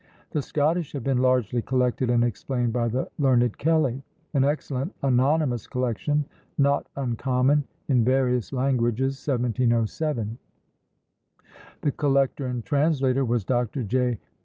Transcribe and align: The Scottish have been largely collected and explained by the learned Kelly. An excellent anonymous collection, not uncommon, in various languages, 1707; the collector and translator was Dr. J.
The 0.31 0.41
Scottish 0.41 0.93
have 0.93 1.03
been 1.03 1.19
largely 1.19 1.61
collected 1.61 2.09
and 2.09 2.23
explained 2.23 2.73
by 2.73 2.87
the 2.87 3.07
learned 3.19 3.59
Kelly. 3.59 4.01
An 4.33 4.43
excellent 4.43 4.95
anonymous 5.03 5.67
collection, 5.67 6.25
not 6.57 6.87
uncommon, 6.95 7.65
in 7.87 8.03
various 8.03 8.51
languages, 8.51 9.19
1707; 9.23 10.39
the 11.81 11.91
collector 11.91 12.47
and 12.47 12.65
translator 12.65 13.23
was 13.23 13.45
Dr. 13.45 13.83
J. 13.83 14.17